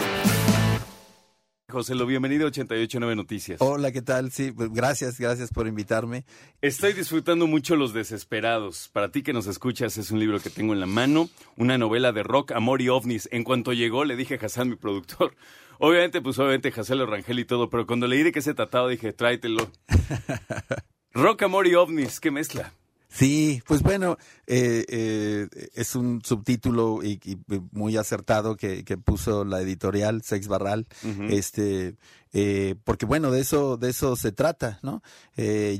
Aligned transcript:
José, 1.70 1.96
lo 1.96 2.06
bienvenido 2.06 2.46
a 2.46 2.48
889 2.48 3.16
Noticias. 3.18 3.62
Hola, 3.62 3.92
¿qué 3.92 4.02
tal? 4.02 4.32
Sí, 4.32 4.54
pues, 4.54 4.72
gracias, 4.72 5.20
gracias 5.20 5.52
por 5.52 5.68
invitarme. 5.68 6.24
Estoy 6.62 6.94
disfrutando 6.94 7.46
mucho 7.46 7.76
Los 7.76 7.92
Desesperados. 7.94 8.90
Para 8.94 9.12
ti 9.12 9.22
que 9.22 9.34
nos 9.34 9.48
escuchas, 9.48 9.98
es 9.98 10.12
un 10.12 10.20
libro 10.20 10.40
que 10.40 10.50
tengo 10.50 10.72
en 10.72 10.80
la 10.80 10.86
mano, 10.86 11.30
una 11.58 11.78
novela 11.78 12.14
de 12.14 12.24
rock, 12.24 12.54
amor 12.54 12.82
y 12.82 12.88
ovnis. 12.88 13.28
En 13.34 13.44
cuanto 13.44 13.74
llegó, 13.74 14.06
le 14.06 14.16
dije 14.16 14.40
a 14.42 14.46
Hassan, 14.46 14.70
mi 14.70 14.78
productor, 14.78 15.36
obviamente, 15.80 16.22
pues 16.22 16.40
obviamente 16.40 16.72
Hassan 16.74 17.00
lo 17.00 17.06
Rangel 17.06 17.40
y 17.40 17.46
todo, 17.46 17.70
pero 17.70 17.86
cuando 17.86 18.08
leí 18.08 18.24
de 18.24 18.32
qué 18.32 18.42
se 18.42 18.54
trataba, 18.54 18.88
dije, 18.88 19.12
tráetelo. 19.12 19.70
rock, 21.18 21.42
amor 21.42 21.66
y 21.66 21.74
ovnis, 21.74 22.20
qué 22.20 22.30
mezcla. 22.30 22.77
Sí, 23.18 23.64
pues 23.66 23.82
bueno, 23.82 24.18
eh, 24.46 24.86
eh, 24.88 25.48
es 25.74 25.96
un 25.96 26.22
subtítulo 26.24 27.04
y, 27.04 27.20
y 27.26 27.38
muy 27.72 27.98
acertado 27.98 28.56
que, 28.56 28.86
que, 28.86 28.96
puso 28.98 29.44
la 29.44 29.60
editorial 29.60 30.22
Sex 30.22 30.48
Barral. 30.48 30.88
Uh 31.04 31.08
-huh. 31.08 31.34
Este, 31.34 31.96
eh, 32.32 32.76
porque 32.84 33.06
bueno, 33.06 33.32
de 33.32 33.42
eso, 33.42 33.78
de 33.78 33.90
eso 33.90 34.16
se 34.16 34.32
trata, 34.32 34.80
¿no? 34.84 35.02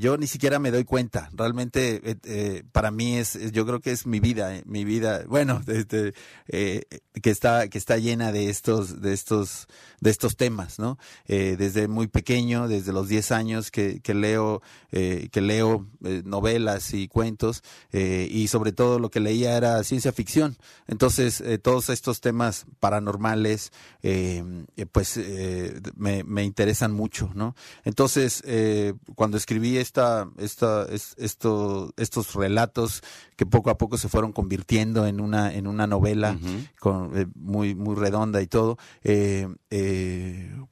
Yo 0.00 0.16
ni 0.16 0.26
siquiera 0.26 0.58
me 0.58 0.70
doy 0.70 0.84
cuenta. 0.84 1.30
Realmente, 1.32 2.18
para 2.72 2.90
mí 2.90 3.16
es, 3.16 3.38
yo 3.52 3.64
creo 3.64 3.80
que 3.80 3.92
es 3.92 4.06
mi 4.06 4.18
vida, 4.18 4.60
mi 4.66 4.84
vida, 4.84 5.24
bueno, 5.28 5.62
este, 5.68 6.14
que 6.48 7.30
está, 7.30 7.68
que 7.68 7.78
está 7.78 7.98
llena 7.98 8.32
de 8.32 8.50
estos, 8.50 9.00
de 9.00 9.12
estos, 9.12 9.68
de 10.00 10.10
estos 10.10 10.36
temas, 10.36 10.78
¿no? 10.78 10.98
desde 11.26 11.86
muy 11.86 12.08
pequeño, 12.08 12.66
desde 12.66 12.92
los 12.92 13.08
10 13.08 13.32
años 13.32 13.70
que, 13.70 14.00
que 14.00 14.14
leo, 14.14 14.62
que 14.90 15.40
leo 15.40 15.86
novelas 16.24 16.92
y 16.94 17.08
cuentos, 17.08 17.27
y 17.92 18.48
sobre 18.48 18.72
todo 18.72 18.98
lo 18.98 19.10
que 19.10 19.20
leía 19.20 19.56
era 19.56 19.82
ciencia 19.84 20.12
ficción. 20.12 20.56
Entonces, 20.86 21.42
todos 21.62 21.88
estos 21.90 22.20
temas 22.20 22.66
paranormales, 22.80 23.72
pues, 24.92 25.20
me, 25.96 26.24
me 26.24 26.44
interesan 26.44 26.92
mucho, 26.92 27.30
¿no? 27.34 27.54
Entonces, 27.84 28.42
eh, 28.46 28.94
cuando 29.14 29.36
escribí 29.36 29.76
esta, 29.76 30.28
esta, 30.38 30.84
es, 30.90 31.14
esto, 31.18 31.92
estos 31.96 32.34
relatos 32.34 33.02
que 33.36 33.46
poco 33.46 33.70
a 33.70 33.78
poco 33.78 33.96
se 33.98 34.08
fueron 34.08 34.32
convirtiendo 34.32 35.06
en 35.06 35.20
una, 35.20 35.54
en 35.54 35.66
una 35.66 35.86
novela 35.86 36.32
uh 36.32 36.44
-huh. 36.44 36.68
con, 36.80 37.16
eh, 37.16 37.26
muy, 37.34 37.74
muy 37.74 37.94
redonda 37.94 38.42
y 38.42 38.46
todo, 38.46 38.78
eh, 39.02 39.48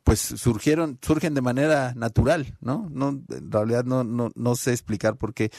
pues 0.05 0.21
surgieron, 0.21 0.99
surgen 1.01 1.35
de 1.35 1.43
manera 1.43 1.95
natural, 1.95 2.57
¿no? 2.61 2.89
no 2.91 3.09
en 3.09 3.51
realidad 3.51 3.85
no, 3.85 4.05
no, 4.05 4.31
no 4.35 4.57
sé 4.57 4.73
explicar 4.73 5.17
por 5.17 5.33
qué 5.35 5.51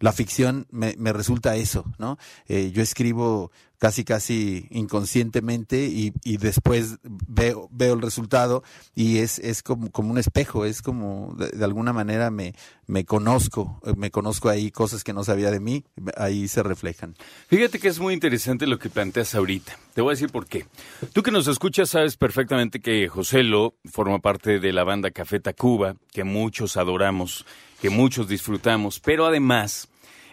la 0.00 0.12
ficción 0.12 0.66
me, 0.70 0.94
me, 0.98 1.12
resulta 1.12 1.56
eso, 1.56 1.84
¿no? 1.98 2.18
yo 2.48 2.82
escribo 2.82 3.50
casi 3.78 4.04
casi 4.04 4.66
inconscientemente 4.70 5.84
y, 5.84 6.12
y 6.24 6.38
después 6.38 6.98
veo, 7.02 7.68
veo 7.70 7.94
el 7.94 8.02
resultado 8.02 8.62
y 8.94 9.18
es, 9.18 9.38
es 9.38 9.62
como, 9.62 9.90
como 9.90 10.10
un 10.10 10.18
espejo, 10.18 10.64
es 10.64 10.82
como 10.82 11.34
de, 11.36 11.64
alguna 11.64 11.92
manera 11.92 12.30
me, 12.30 12.54
me 12.86 13.04
conozco, 13.04 13.80
me 13.96 14.10
conozco 14.10 14.48
ahí 14.48 14.70
cosas 14.70 15.04
que 15.04 15.12
no 15.12 15.24
sabía 15.24 15.50
de 15.50 15.60
mí, 15.60 15.84
ahí 16.16 16.48
se 16.48 16.62
reflejan. 16.62 17.14
Fíjate 17.48 17.78
que 17.78 17.88
es 17.88 17.98
muy 17.98 18.14
interesante 18.14 18.66
lo 18.66 18.78
que 18.78 18.88
planteas 18.88 19.34
ahorita. 19.34 19.78
Te 19.94 20.00
voy 20.00 20.10
a 20.10 20.14
decir 20.14 20.30
por 20.30 20.46
qué. 20.46 20.66
Tú 21.12 21.22
que 21.22 21.30
nos 21.30 21.46
escuchas 21.48 21.90
sabes 21.90 22.16
perfectamente 22.16 22.80
que 22.80 23.08
Joselo 23.08 23.74
forma 23.84 24.18
parte 24.20 24.58
de 24.58 24.72
la 24.72 24.84
banda 24.84 25.10
Café 25.10 25.40
Tacuba, 25.40 25.96
que 26.12 26.24
muchos 26.24 26.76
adoramos, 26.76 27.44
que 27.80 27.90
muchos 27.90 28.28
disfrutamos, 28.28 29.00
pero 29.00 29.26
además 29.26 29.88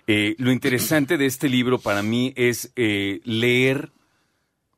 eh, 0.08 0.36
lo 0.38 0.52
interesante 0.52 1.18
de 1.18 1.26
este 1.26 1.50
libro 1.50 1.80
para 1.80 2.04
mí 2.04 2.34
es 2.36 2.72
eh, 2.76 3.22
leer 3.24 3.92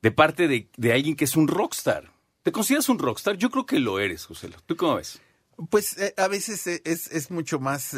de 0.02 0.12
parte 0.12 0.48
de, 0.48 0.70
de, 0.78 0.94
alguien 0.94 1.16
que 1.16 1.26
es 1.26 1.36
un 1.36 1.48
rockstar. 1.48 2.12
¿Te 2.44 2.52
consideras 2.52 2.90
un 2.90 3.00
rockstar? 3.00 3.38
Yo 3.38 3.50
creo 3.50 3.66
que 3.66 3.80
lo 3.80 4.00
eres, 4.00 4.26
José. 4.26 4.50
¿Tú 4.68 4.76
cómo 4.76 4.96
ves? 4.96 5.20
Pues 5.70 5.98
eh, 5.98 6.14
a 6.18 6.28
veces 6.28 6.68
es, 6.68 7.08
es, 7.08 7.32
mucho 7.32 7.60
más 7.60 7.96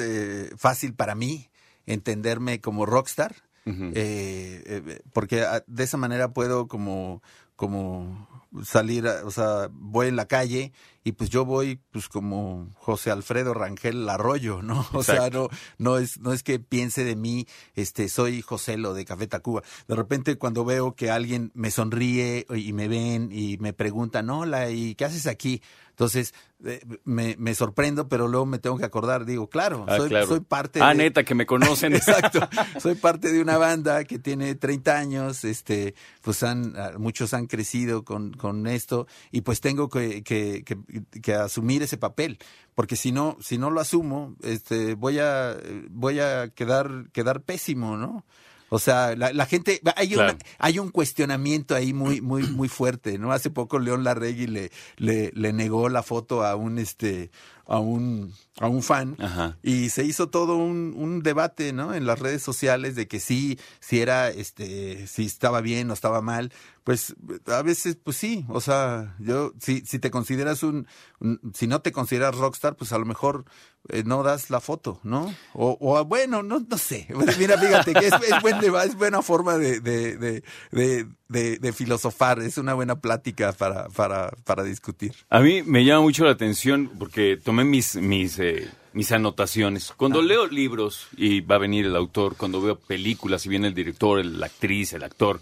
fácil 0.57 0.93
para 0.93 1.15
mí 1.15 1.49
entenderme 1.85 2.61
como 2.61 2.85
rockstar, 2.85 3.35
uh 3.65 3.71
-huh. 3.71 5.01
porque 5.11 5.41
ah, 5.41 5.63
de 5.67 5.83
esa 5.83 5.97
manera 5.97 6.33
puedo 6.33 6.67
como, 6.67 7.21
como 7.55 8.45
salir, 8.63 9.05
o 9.07 9.31
sea, 9.31 9.69
voy 9.71 10.07
en 10.07 10.15
la 10.15 10.27
calle 10.27 10.71
y 11.07 11.13
pues 11.13 11.29
yo 11.29 11.45
voy 11.45 11.79
pues 11.91 12.09
como 12.09 12.67
José 12.75 13.11
Alfredo 13.11 13.53
Rangel 13.53 14.09
Arroyo, 14.09 14.61
¿no? 14.61 14.85
O 14.93 14.99
Exacto. 14.99 15.49
sea, 15.49 15.59
no, 15.77 15.93
no 15.93 15.97
es, 15.97 16.19
no 16.19 16.33
es 16.33 16.43
que 16.43 16.59
piense 16.59 17.05
de 17.05 17.15
mí, 17.15 17.47
este, 17.75 18.09
soy 18.09 18.41
José 18.41 18.75
lo 18.75 18.93
de 18.93 19.05
Café 19.05 19.25
Tacuba. 19.25 19.63
De 19.87 19.95
repente 19.95 20.37
cuando 20.37 20.65
veo 20.65 20.95
que 20.95 21.09
alguien 21.09 21.51
me 21.53 21.71
sonríe 21.71 22.45
y 22.53 22.73
me 22.73 22.89
ven 22.89 23.29
y 23.31 23.57
me 23.59 23.71
preguntan, 23.71 24.29
hola, 24.29 24.69
¿y 24.69 24.95
qué 24.95 25.05
haces 25.05 25.27
aquí? 25.27 25.61
Entonces, 25.97 26.35
eh, 26.63 26.79
me, 27.05 27.35
me, 27.39 27.55
sorprendo, 27.55 28.07
pero 28.07 28.27
luego 28.27 28.45
me 28.45 28.59
tengo 28.59 28.77
que 28.77 28.85
acordar, 28.85 29.25
digo, 29.25 29.49
claro, 29.49 29.83
ah, 29.87 29.97
soy, 29.97 30.09
claro. 30.09 30.27
soy, 30.27 30.41
parte 30.41 30.79
ah, 30.79 30.89
de... 30.89 30.95
neta, 30.95 31.23
que 31.23 31.33
me 31.33 31.47
conocen. 31.47 31.93
Exacto, 31.95 32.47
soy 32.79 32.93
parte 32.93 33.31
de 33.31 33.41
una 33.41 33.57
banda 33.57 34.03
que 34.03 34.19
tiene 34.19 34.53
30 34.53 34.95
años, 34.95 35.43
este, 35.43 35.95
pues 36.21 36.43
han, 36.43 36.75
muchos 36.99 37.33
han 37.33 37.47
crecido 37.47 38.05
con, 38.05 38.33
con 38.33 38.67
esto, 38.67 39.07
y 39.31 39.41
pues 39.41 39.59
tengo 39.59 39.89
que, 39.89 40.21
que, 40.21 40.63
que, 40.63 40.77
que 41.21 41.33
asumir 41.33 41.83
ese 41.83 41.97
papel, 41.97 42.37
porque 42.75 42.95
si 42.95 43.11
no, 43.11 43.37
si 43.41 43.57
no 43.57 43.69
lo 43.69 43.79
asumo, 43.79 44.35
este, 44.43 44.95
voy 44.95 45.19
a, 45.19 45.57
voy 45.89 46.19
a 46.19 46.49
quedar, 46.49 47.09
quedar 47.11 47.41
pésimo, 47.41 47.97
¿no? 47.97 48.25
O 48.69 48.79
sea, 48.79 49.15
la, 49.15 49.31
la 49.31 49.45
gente, 49.45 49.79
hay, 49.95 50.09
claro. 50.09 50.33
una, 50.33 50.39
hay 50.59 50.79
un 50.79 50.91
cuestionamiento 50.91 51.73
ahí 51.73 51.93
muy, 51.93 52.19
muy, 52.19 52.43
muy 52.43 52.67
fuerte, 52.67 53.17
¿no? 53.17 53.31
Hace 53.31 53.49
poco 53.49 53.79
León 53.79 54.03
Larregui 54.03 54.47
le, 54.47 54.71
le, 54.97 55.31
le 55.33 55.53
negó 55.53 55.87
la 55.87 56.03
foto 56.03 56.43
a 56.43 56.55
un, 56.55 56.77
este, 56.77 57.31
a 57.67 57.79
un, 57.79 58.33
a 58.59 58.67
un 58.67 58.81
fan 58.81 59.15
Ajá. 59.19 59.57
y 59.61 59.89
se 59.89 60.05
hizo 60.05 60.29
todo 60.29 60.55
un, 60.55 60.93
un, 60.95 61.21
debate, 61.21 61.73
¿no? 61.73 61.93
En 61.93 62.05
las 62.05 62.19
redes 62.19 62.41
sociales 62.41 62.95
de 62.95 63.07
que 63.07 63.19
sí, 63.19 63.59
si 63.79 63.99
era, 63.99 64.29
este, 64.29 65.05
si 65.07 65.25
estaba 65.25 65.61
bien 65.61 65.91
o 65.91 65.93
estaba 65.93 66.21
mal. 66.21 66.51
Pues 66.85 67.15
a 67.47 67.61
veces, 67.63 67.97
pues 68.01 68.15
sí, 68.15 68.45
o 68.47 68.61
sea, 68.61 69.15
yo, 69.19 69.51
si, 69.59 69.81
si 69.81 69.99
te 69.99 70.09
consideras 70.09 70.63
un, 70.63 70.87
un 71.19 71.51
si 71.53 71.67
no 71.67 71.81
te 71.81 71.91
consideras 71.91 72.35
rockstar, 72.35 72.77
pues 72.77 72.93
a 72.93 72.97
lo 72.97 73.05
mejor 73.05 73.43
eh, 73.89 74.03
no 74.05 74.23
das 74.23 74.49
la 74.49 74.61
foto, 74.61 75.01
¿no? 75.03 75.33
O, 75.53 75.77
o 75.81 76.05
bueno, 76.05 76.43
no, 76.43 76.59
no 76.59 76.77
sé. 76.77 77.07
Mira, 77.37 77.57
fíjate 77.57 77.93
que 77.93 78.07
es, 78.07 78.13
es, 78.13 78.41
buen, 78.41 78.63
es 78.63 78.95
buena 78.95 79.21
forma 79.21 79.57
de, 79.57 79.81
de, 79.81 80.17
de, 80.17 80.43
de 80.71 81.07
de, 81.29 81.57
de, 81.57 81.73
filosofar, 81.73 82.39
es 82.39 82.57
una 82.57 82.73
buena 82.73 82.99
plática 82.99 83.51
para, 83.53 83.89
para, 83.89 84.31
para, 84.45 84.63
discutir. 84.63 85.13
A 85.29 85.39
mí 85.39 85.61
me 85.63 85.83
llama 85.83 86.01
mucho 86.01 86.25
la 86.25 86.31
atención 86.31 86.89
porque 86.97 87.37
tomé 87.37 87.63
mis, 87.63 87.95
mis, 87.95 88.39
eh, 88.39 88.69
mis 88.93 89.11
anotaciones. 89.11 89.93
Cuando 89.95 90.19
ah. 90.19 90.23
leo 90.23 90.47
libros 90.47 91.07
y 91.17 91.41
va 91.41 91.55
a 91.55 91.59
venir 91.59 91.85
el 91.85 91.95
autor, 91.95 92.35
cuando 92.37 92.61
veo 92.61 92.77
películas 92.77 93.45
y 93.45 93.49
viene 93.49 93.67
el 93.67 93.73
director, 93.73 94.25
la 94.25 94.45
actriz, 94.45 94.93
el 94.93 95.03
actor, 95.03 95.41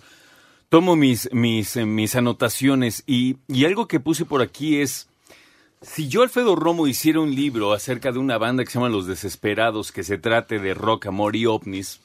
tomo 0.70 0.96
mis, 0.96 1.32
mis, 1.32 1.76
eh, 1.76 1.86
mis 1.86 2.16
anotaciones 2.16 3.04
y, 3.06 3.38
y 3.48 3.66
algo 3.66 3.88
que 3.88 4.00
puse 4.00 4.26
por 4.26 4.42
aquí 4.42 4.82
es... 4.82 5.08
Si 5.82 6.08
yo, 6.08 6.24
Alfredo 6.24 6.56
Romo, 6.56 6.88
hiciera 6.88 7.20
un 7.20 7.36
libro 7.36 7.72
acerca 7.72 8.12
de 8.12 8.18
una 8.18 8.40
banda 8.40 8.64
que 8.64 8.72
se 8.72 8.80
llama 8.80 8.90
Los 8.90 9.06
Desesperados, 9.06 9.92
que 9.92 10.04
se 10.04 10.18
trate 10.18 10.58
de 10.58 10.74
rock, 10.74 11.06
amor 11.06 11.36
y 11.36 11.46
ovnis, 11.46 12.00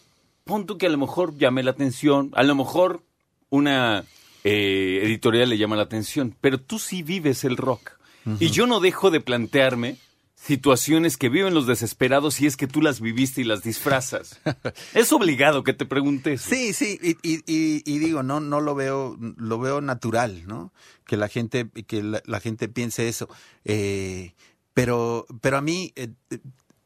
pon 0.44 0.66
tú 0.66 0.76
que 0.76 0.86
a 0.86 0.90
lo 0.90 0.98
mejor 0.98 1.38
llame 1.38 1.62
la 1.62 1.70
atención, 1.70 2.30
a 2.34 2.42
lo 2.42 2.54
mejor 2.54 3.02
una 3.50 4.04
eh, 4.44 5.00
editorial 5.02 5.50
le 5.50 5.58
llama 5.58 5.76
la 5.76 5.82
atención, 5.82 6.34
pero 6.40 6.58
tú 6.60 6.78
sí 6.78 7.02
vives 7.02 7.44
el 7.44 7.56
rock. 7.56 7.92
Uh 8.24 8.30
-huh. 8.30 8.36
Y 8.40 8.50
yo 8.50 8.66
no 8.66 8.80
dejo 8.80 9.10
de 9.10 9.20
plantearme 9.20 9.96
situaciones 10.42 11.18
que 11.18 11.28
viven 11.28 11.52
los 11.52 11.66
desesperados 11.66 12.40
y 12.40 12.46
es 12.46 12.56
que 12.56 12.66
tú 12.66 12.80
las 12.80 13.00
viviste 13.00 13.42
y 13.42 13.44
las 13.44 13.62
disfrazas. 13.62 14.40
es 14.94 15.12
obligado 15.12 15.62
que 15.64 15.74
te 15.74 15.84
preguntes. 15.84 16.40
Sí, 16.40 16.72
sí, 16.72 16.98
y, 17.02 17.10
y, 17.22 17.42
y, 17.46 17.82
y, 17.84 17.98
digo, 17.98 18.22
no, 18.22 18.40
no 18.40 18.60
lo 18.60 18.74
veo, 18.74 19.18
lo 19.36 19.58
veo 19.58 19.82
natural, 19.82 20.46
¿no? 20.46 20.72
Que 21.04 21.18
la 21.18 21.28
gente, 21.28 21.68
que 21.86 22.02
la, 22.02 22.22
la 22.24 22.40
gente 22.40 22.68
piense 22.68 23.08
eso. 23.08 23.28
Eh, 23.66 24.32
pero, 24.72 25.26
pero 25.42 25.58
a 25.58 25.60
mí, 25.60 25.92
eh, 25.96 26.08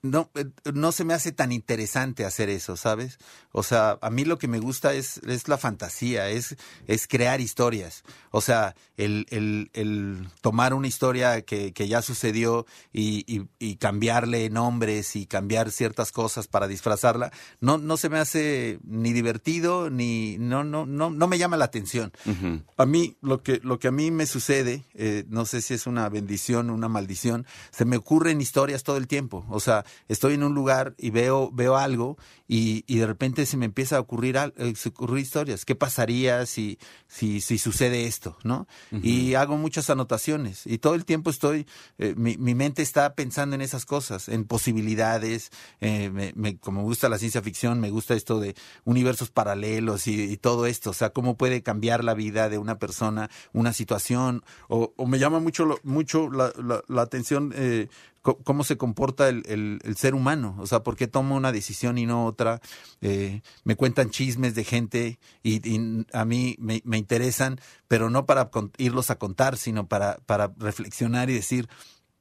no, 0.04 0.30
eh, 0.34 0.44
no 0.74 0.92
se 0.92 1.04
me 1.04 1.14
hace 1.14 1.32
tan 1.32 1.50
interesante 1.50 2.26
hacer 2.26 2.50
eso, 2.50 2.76
¿sabes? 2.76 3.18
O 3.52 3.62
sea, 3.62 3.98
a 4.02 4.10
mí 4.10 4.26
lo 4.26 4.38
que 4.38 4.48
me 4.48 4.58
gusta 4.58 4.92
es, 4.92 5.16
es 5.26 5.48
la 5.48 5.56
fantasía, 5.56 6.28
es, 6.28 6.56
es 6.86 7.08
crear 7.08 7.40
historias. 7.40 8.04
O 8.30 8.42
sea, 8.42 8.74
el, 8.98 9.26
el, 9.30 9.70
el 9.72 10.28
tomar 10.42 10.74
una 10.74 10.88
historia 10.88 11.40
que, 11.40 11.72
que 11.72 11.88
ya 11.88 12.02
sucedió 12.02 12.66
y, 12.92 13.24
y, 13.26 13.46
y, 13.58 13.76
cambiarle 13.76 14.50
nombres 14.50 15.16
y 15.16 15.24
cambiar 15.24 15.70
ciertas 15.70 16.12
cosas 16.12 16.48
para 16.48 16.68
disfrazarla, 16.68 17.32
no, 17.60 17.78
no 17.78 17.96
se 17.96 18.10
me 18.10 18.18
hace 18.18 18.78
ni 18.84 19.14
divertido 19.14 19.88
ni 19.88 20.36
no, 20.38 20.64
no, 20.64 20.84
no, 20.84 21.08
no 21.08 21.26
me 21.28 21.38
llama 21.38 21.56
la 21.56 21.64
atención. 21.64 22.12
A 22.76 22.84
mí, 22.84 23.16
lo 23.22 23.42
que, 23.42 23.58
lo 23.62 23.78
que 23.78 23.88
a 23.88 23.92
mí 23.92 24.10
me 24.10 24.26
sucede, 24.26 24.84
eh, 24.94 25.24
no 25.28 25.46
sé 25.46 25.62
si 25.62 25.72
es 25.72 25.86
una 25.86 26.08
bendición, 26.10 26.68
una 26.68 26.88
maldición, 26.88 27.46
se 27.70 27.86
me 27.86 27.96
ocurren 27.96 28.42
historias 28.42 28.82
todo 28.82 28.98
el 28.98 29.06
tiempo. 29.06 29.46
O 29.48 29.60
sea, 29.60 29.86
estoy 30.08 30.34
en 30.34 30.42
un 30.42 30.54
lugar 30.54 30.94
y 30.98 31.10
veo, 31.10 31.50
veo 31.52 31.76
algo 31.76 32.16
y, 32.48 32.84
y 32.86 32.98
de 32.98 33.06
repente 33.06 33.46
se 33.46 33.56
me 33.56 33.64
empieza 33.66 33.96
a 33.96 34.00
ocurrir, 34.00 34.36
al- 34.38 34.54
eh, 34.56 34.74
ocurrir 34.86 35.22
historias. 35.22 35.64
¿Qué 35.64 35.74
pasaría 35.74 36.44
si, 36.46 36.78
si, 37.08 37.40
si 37.40 37.58
sucede 37.58 38.06
esto? 38.06 38.36
¿no? 38.44 38.66
Y 39.02 39.34
hago 39.34 39.56
muchas 39.56 39.90
anotaciones 39.90 40.66
y 40.66 40.78
todo 40.78 40.94
el 40.94 41.04
tiempo 41.04 41.30
estoy, 41.30 41.66
eh, 41.98 42.14
mi, 42.16 42.36
mi 42.36 42.54
mente 42.54 42.82
está 42.82 43.14
pensando 43.14 43.54
en 43.54 43.62
esas 43.62 43.84
cosas, 43.86 44.28
en 44.28 44.44
posibilidades. 44.44 45.50
eh, 45.80 46.10
me, 46.10 46.32
me- 46.36 46.56
como 46.58 46.80
me 46.80 46.84
gusta 46.84 47.08
la 47.08 47.18
ciencia 47.18 47.42
ficción, 47.42 47.80
me 47.80 47.90
gusta 47.90 48.14
esto 48.14 48.40
de 48.40 48.54
universos 48.84 49.30
paralelos 49.30 50.06
y, 50.06 50.22
y 50.22 50.36
todo 50.36 50.66
esto. 50.66 50.90
O 50.90 50.94
sea, 50.94 51.10
cómo 51.10 51.36
puede 51.36 51.62
cambiar 51.62 52.04
la 52.04 52.14
vida 52.14 52.48
de 52.48 52.58
una 52.58 52.78
persona, 52.78 53.30
una 53.52 53.72
situación. 53.72 54.42
O, 54.68 54.92
o 54.96 55.06
me 55.06 55.18
llama 55.18 55.40
mucho, 55.40 55.64
lo- 55.64 55.80
mucho 55.82 56.30
la, 56.30 56.52
la- 56.62 56.82
la 56.88 57.02
atención 57.02 57.52
eh, 57.56 57.88
cómo 58.24 58.64
se 58.64 58.76
comporta 58.78 59.28
el, 59.28 59.42
el- 59.84 59.96
ser 59.96 60.14
humano. 60.14 60.56
O 60.58 60.66
sea, 60.66 60.82
por 60.82 60.96
qué 60.96 61.06
toma 61.06 61.36
una 61.36 61.52
decisión 61.52 61.98
y 61.98 62.06
no 62.06 62.24
otra. 62.24 62.60
Eh, 63.02 63.42
me 63.64 63.76
cuentan 63.76 64.10
chismes 64.10 64.54
de 64.54 64.64
gente 64.64 65.18
y, 65.42 65.60
a 66.12 66.24
mí 66.24 66.56
me, 66.58 66.80
me 66.84 66.96
interesan, 66.98 67.60
pero 67.86 68.08
no 68.10 68.24
para 68.26 68.50
con- 68.50 68.72
irlos 68.78 69.10
a 69.10 69.18
contar, 69.18 69.56
sino 69.58 69.86
para, 69.86 70.16
para 70.26 70.52
reflexionar 70.58 71.28
y 71.30 71.34
decir 71.34 71.68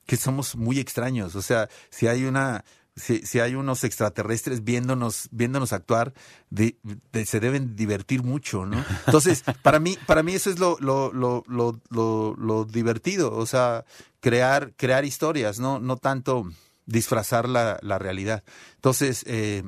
que 0.05 0.17
somos 0.17 0.55
muy 0.57 0.79
extraños. 0.79 1.35
O 1.35 1.41
sea, 1.41 1.69
si 1.89 2.07
hay 2.07 2.25
una, 2.25 2.65
si, 2.95 3.19
si 3.25 3.39
hay 3.39 3.55
unos 3.55 3.83
extraterrestres 3.83 4.63
viéndonos, 4.63 5.27
viéndonos 5.31 5.73
actuar, 5.73 6.13
de- 6.49 6.77
de- 7.11 7.25
se 7.25 7.39
deben 7.39 7.75
divertir 7.75 8.23
mucho, 8.23 8.65
¿no? 8.65 8.83
Entonces, 9.07 9.43
para 9.61 9.79
mí, 9.79 9.97
para 10.05 10.21
mí 10.23 10.33
eso 10.33 10.49
es 10.49 10.59
lo, 10.59 10.77
lo, 10.79 11.11
lo, 11.13 11.43
lo, 11.47 11.79
lo, 11.89 12.35
lo 12.37 12.65
divertido. 12.65 13.33
O 13.35 13.45
sea, 13.45 13.85
crear, 14.19 14.73
crear 14.77 15.05
historias, 15.05 15.59
no, 15.59 15.79
no 15.79 15.97
tanto 15.97 16.47
disfrazar 16.85 17.47
la, 17.49 17.79
la 17.81 17.97
realidad. 17.97 18.43
Entonces, 18.75 19.23
eh, 19.27 19.63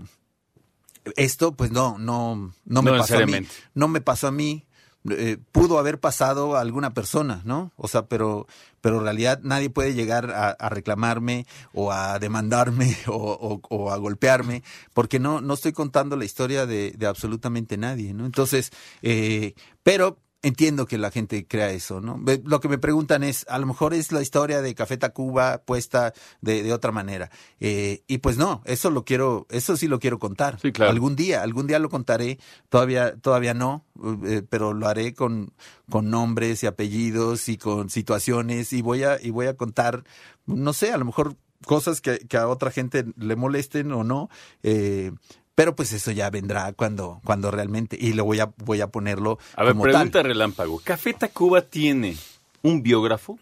esto, 1.15 1.53
pues 1.55 1.71
no, 1.71 1.97
no, 1.97 2.51
no 2.65 2.81
me 2.81 2.91
No 2.91 2.97
pasó 2.97 3.15
a 3.15 3.17
mí. 3.19 3.25
necesariamente. 3.25 3.49
No 3.73 3.87
me 3.87 4.01
pasó 4.01 4.27
a 4.27 4.31
mí. 4.31 4.65
Eh, 5.09 5.37
pudo 5.51 5.77
haber 5.77 5.99
pasado 5.99 6.55
a 6.55 6.61
alguna 6.61 6.93
persona, 6.93 7.41
¿no? 7.45 7.71
O 7.75 7.87
sea, 7.87 8.07
pero, 8.07 8.47
pero 8.81 8.97
en 8.97 9.03
realidad 9.03 9.39
nadie 9.43 9.69
puede 9.69 9.93
llegar 9.93 10.31
a, 10.31 10.69
reclamarme 10.69 11.45
o 11.73 11.91
a 11.91 12.17
demandarme 12.17 12.97
o 13.07 13.91
a 13.91 13.97
golpearme, 13.97 14.63
porque 14.93 15.19
no, 15.19 15.41
no 15.41 15.53
estoy 15.53 15.73
contando 15.73 16.15
la 16.15 16.25
historia 16.25 16.65
de, 16.65 16.91
de 16.91 17.05
absolutamente 17.07 17.77
nadie, 17.77 18.13
¿no? 18.13 18.25
Entonces, 18.25 18.71
eh, 19.01 19.53
pero 19.83 20.17
entiendo 20.45 20.85
que 20.85 20.99
la 20.99 21.09
gente 21.09 21.47
crea 21.47 21.71
eso, 21.71 22.01
¿no? 22.01 22.21
Lo 22.43 22.59
que 22.59 22.69
me 22.69 22.77
preguntan 22.77 23.23
es, 23.23 23.47
a 23.49 23.57
lo 23.57 23.65
mejor 23.65 23.95
es 23.95 24.11
la 24.11 24.21
historia 24.21 24.61
de 24.61 24.75
Café 24.75 24.95
Tacuba 24.95 25.63
puesta 25.65 26.13
de, 26.41 26.61
de 26.61 26.71
otra 26.71 26.91
manera. 26.91 27.31
Eh, 27.59 28.03
y 28.05 28.19
pues 28.19 28.37
no, 28.37 28.61
eso 28.65 28.91
lo 28.91 29.05
quiero, 29.05 29.47
eso 29.49 29.75
sí 29.75 29.87
lo 29.87 29.99
quiero 29.99 30.19
contar. 30.19 30.59
Sí, 30.61 30.71
claro. 30.71 30.91
Algún 30.91 31.15
día, 31.15 31.41
algún 31.41 31.65
día 31.65 31.79
lo 31.79 31.89
contaré, 31.89 32.37
todavía, 32.69 33.15
todavía 33.15 33.55
no, 33.55 33.85
eh, 34.23 34.43
pero 34.47 34.75
lo 34.75 34.87
haré 34.87 35.15
con, 35.15 35.51
con 35.89 36.11
nombres 36.11 36.61
y 36.61 36.67
apellidos 36.67 37.49
y 37.49 37.57
con 37.57 37.89
situaciones 37.89 38.71
y 38.71 38.83
voy 38.83 39.03
a, 39.03 39.19
y 39.19 39.31
voy 39.31 39.47
a 39.47 39.57
contar, 39.57 40.03
no 40.45 40.73
sé, 40.73 40.91
a 40.91 40.97
lo 40.97 41.05
mejor 41.05 41.37
cosas 41.65 42.01
que, 42.01 42.19
que 42.19 42.37
a 42.37 42.47
otra 42.47 42.69
gente 42.69 43.03
le 43.17 43.35
molesten 43.35 43.91
o 43.93 44.03
no, 44.03 44.29
eh, 44.61 45.11
pero 45.55 45.75
pues 45.75 45.93
eso 45.93 46.11
ya 46.11 46.29
vendrá 46.29 46.73
cuando, 46.73 47.21
cuando 47.23 47.49
realmente, 47.49 47.97
y 47.99 48.13
lo 48.13 48.25
voy 48.25 48.39
a, 48.41 48.51
voy 48.57 48.81
a 48.81 48.87
ponerlo 48.87 49.39
A 49.55 49.63
ver, 49.63 49.71
como 49.73 49.83
pregunta 49.83 50.19
tal. 50.19 50.25
relámpago. 50.25 50.81
¿Café 50.83 51.13
Tacuba 51.13 51.61
tiene 51.61 52.17
un 52.61 52.83
biógrafo? 52.83 53.39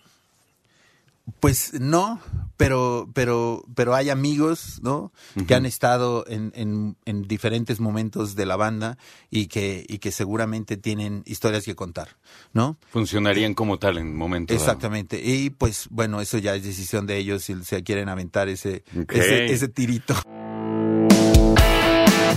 Pues 1.40 1.74
no, 1.80 2.20
pero, 2.58 3.10
pero, 3.14 3.64
pero 3.76 3.96
hay 3.96 4.10
amigos, 4.10 4.82
¿no? 4.84 5.14
Que 5.48 5.56
han 5.56 5.66
estado 5.66 6.26
en, 6.28 6.52
en, 6.54 6.98
en 7.06 7.22
diferentes 7.30 7.80
momentos 7.80 8.36
de 8.36 8.46
la 8.46 8.58
banda 8.58 8.98
y 9.32 9.48
que, 9.48 9.86
y 9.88 10.00
que 10.00 10.12
seguramente 10.12 10.76
tienen 10.76 11.24
historias 11.26 11.64
que 11.64 11.76
contar, 11.76 12.10
¿no? 12.52 12.76
Funcionarían 12.92 13.54
como 13.54 13.80
tal 13.80 14.00
en 14.00 14.14
momento 14.14 14.54
dado. 14.54 14.62
Exactamente. 14.66 15.22
Y 15.24 15.50
pues 15.50 15.88
bueno, 15.90 16.20
eso 16.20 16.40
ya 16.40 16.56
es 16.56 16.64
decisión 16.64 17.08
de 17.08 17.18
ellos 17.18 17.44
si 17.44 17.56
se 17.64 17.84
quieren 17.84 18.10
aventar 18.10 18.50
ese, 18.50 18.84
ese 19.10 19.68
tirito. 19.70 20.16